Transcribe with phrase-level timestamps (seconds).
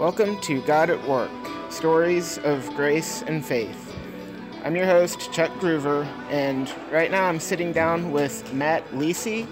[0.00, 1.30] Welcome to God at Work
[1.68, 3.94] Stories of Grace and Faith.
[4.64, 9.46] I'm your host, Chuck Groover, and right now I'm sitting down with Matt Leecy.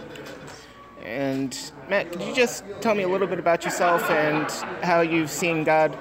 [1.05, 1.55] And
[1.91, 4.51] Matt, could you just tell me a little bit about yourself and
[4.83, 5.99] how you've seen God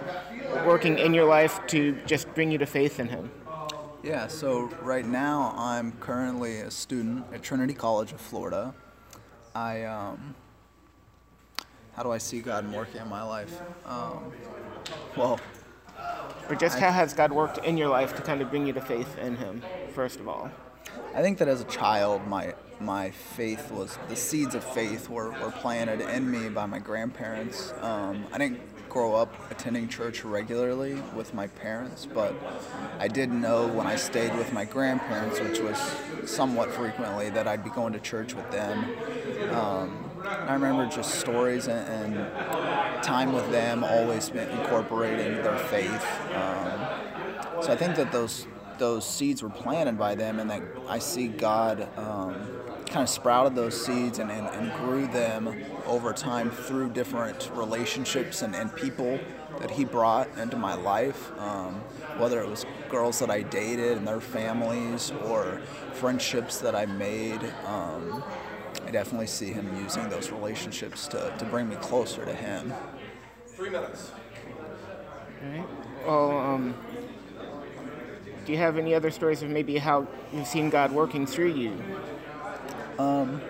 [0.66, 3.30] working in your life to just bring you to faith in Him?
[4.02, 8.74] Yeah, so right now I'm currently a student at Trinity College of Florida.
[9.54, 10.36] I um,
[11.98, 13.60] how do I see God working in my life?
[13.88, 14.32] Um,
[15.18, 15.40] well,
[16.48, 18.74] or just I, how has God worked in your life to kind of bring you
[18.74, 20.52] to faith in Him, first of all?
[21.16, 25.32] I think that as a child, my my faith was the seeds of faith were,
[25.32, 27.74] were planted in me by my grandparents.
[27.82, 32.36] Um, I didn't grow up attending church regularly with my parents, but
[33.00, 35.80] I did know when I stayed with my grandparents, which was
[36.30, 38.86] somewhat frequently, that I'd be going to church with them.
[39.52, 46.06] Um, I remember just stories and, and, time with them, always incorporating their faith.
[46.34, 48.48] Um, so I think that those
[48.80, 52.36] those seeds were planted by them, and that I see God um,
[52.86, 58.44] kind of sprouted those seeds and, and, and, grew them over time through different relationships
[58.44, 59.20] and, and people
[59.60, 61.32] that He brought into my life.
[61.40, 61.82] Um,
[62.18, 65.62] whether it was girls that I dated and their families, or
[65.94, 67.42] friendships that I made.
[67.66, 68.24] Um,
[68.88, 72.74] I definitely see him using those relationships to, to bring me closer to him.
[73.46, 74.14] Three minutes.
[75.44, 75.68] All right.
[76.06, 76.74] Well, um,
[78.46, 81.78] do you have any other stories of maybe how you've seen God working through you?
[82.98, 83.42] Um,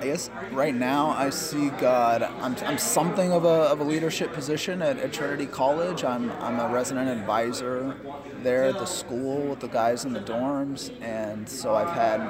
[0.00, 2.22] I guess right now I see God.
[2.22, 6.02] I'm, I'm something of a, of a leadership position at, at Trinity College.
[6.02, 7.94] I'm, I'm a resident advisor
[8.42, 12.20] there at the school with the guys in the dorms, and so I've had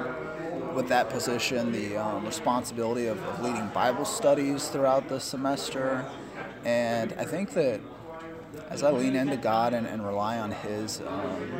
[0.73, 6.05] with that position the um, responsibility of, of, leading Bible studies throughout the semester.
[6.63, 7.81] And I think that
[8.69, 11.51] as I lean into God and, and rely on His, um,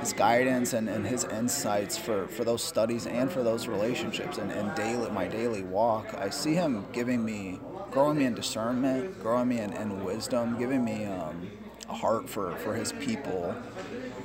[0.00, 4.50] His guidance and, and His insights for, for those studies and for those relationships and,
[4.50, 7.60] and daily, my daily walk, I see Him giving me,
[7.90, 11.50] growing me in discernment, growing me in, in wisdom, giving me um,
[11.94, 13.54] heart for, for His people.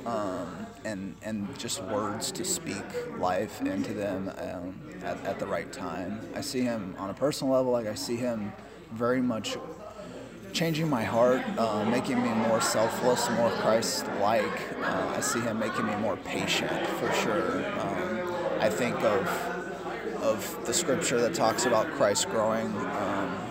[0.04, 2.84] Um, and and just words to speak
[3.18, 6.20] life into them um, at, at the right time.
[6.34, 8.52] I see him on a personal level, like I see him
[8.92, 9.58] very much
[10.52, 14.74] changing my heart, uh, making me more selfless, more Christ-like.
[14.80, 17.66] Uh, I see him making me more patient, for sure.
[17.80, 19.28] Um, I think of
[20.22, 22.74] of the scripture that talks about Christ growing.
[22.76, 23.45] Um,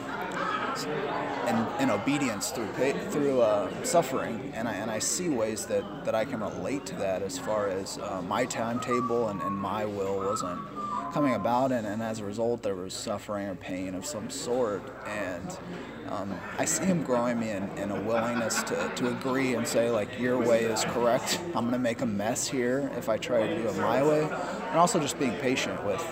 [0.86, 2.68] and, and obedience through
[3.12, 6.96] through uh, suffering, and I, and I see ways that, that I can relate to
[6.96, 10.60] that as far as uh, my timetable and, and my will wasn't
[11.14, 14.84] coming about, and, and as a result, there was suffering or pain of some sort,
[15.08, 15.58] and
[16.10, 19.90] um, I see him growing me in, in a willingness to, to agree and say
[19.90, 21.40] like your way is correct.
[21.56, 24.78] I'm gonna make a mess here if I try to do it my way, and
[24.78, 26.06] also just being patient with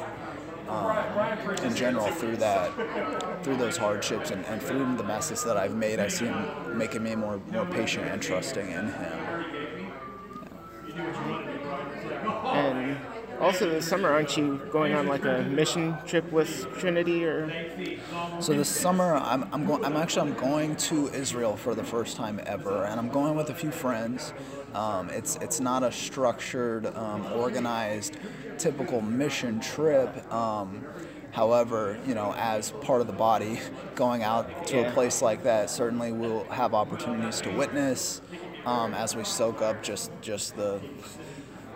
[0.73, 2.71] um, in general through that,
[3.43, 7.03] through those hardships and, and through the messes that I've made, I see him making
[7.03, 9.42] me more more patient and trusting in him.
[13.43, 17.51] Also this summer, aren't you going on like a mission trip with Trinity or?
[18.39, 19.83] So this summer, I'm I'm, going.
[19.83, 23.49] I'm actually I'm going to Israel for the first time ever, and I'm going with
[23.49, 24.33] a few friends.
[24.73, 28.17] Um, it's it's not a structured, um, organized,
[28.57, 30.31] typical mission trip.
[30.33, 30.85] Um,
[31.31, 33.59] however, you know, as part of the body,
[33.95, 34.81] going out to yeah.
[34.83, 38.21] a place like that certainly will have opportunities to witness
[38.65, 40.79] um, as we soak up just just the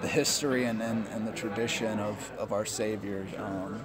[0.01, 3.83] the history and, and, and the tradition of, of our Savior um,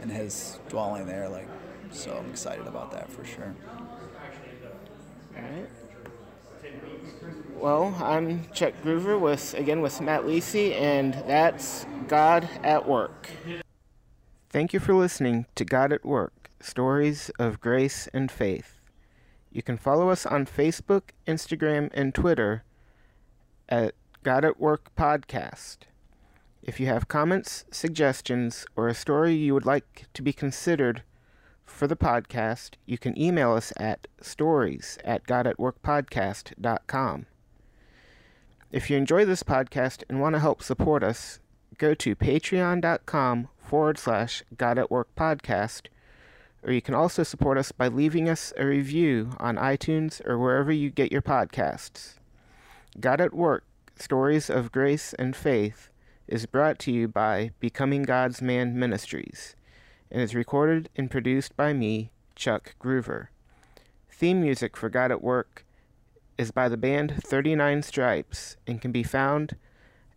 [0.00, 1.28] and his dwelling there.
[1.28, 1.48] Like,
[1.90, 3.54] so I'm excited about that for sure.
[5.36, 5.68] All right.
[7.54, 13.30] Well, I'm Chuck Groover with again with Matt Leecy, and that's God at Work.
[14.48, 18.78] Thank you for listening to God at Work: Stories of Grace and Faith.
[19.50, 22.62] You can follow us on Facebook, Instagram, and Twitter
[23.68, 23.94] at
[24.24, 25.78] God at Work Podcast.
[26.62, 31.02] If you have comments, suggestions, or a story you would like to be considered
[31.64, 37.26] for the podcast, you can email us at stories at godatworkpodcast.com.
[38.72, 41.38] If you enjoy this podcast and want to help support us,
[41.78, 45.86] go to patreon.com forward slash God at Work podcast,
[46.64, 50.72] or you can also support us by leaving us a review on iTunes or wherever
[50.72, 52.14] you get your podcasts.
[52.98, 53.62] God at Work
[54.00, 55.90] Stories of Grace and Faith
[56.26, 59.56] is brought to you by Becoming God's Man Ministries
[60.10, 63.28] and is recorded and produced by me, Chuck Groover.
[64.10, 65.64] Theme music for God at Work
[66.36, 69.56] is by the band 39 Stripes and can be found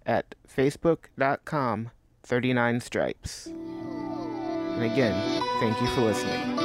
[0.06, 1.92] at facebook.com
[2.24, 3.48] 39 Stripes.
[3.48, 6.58] And again, thank you for listening.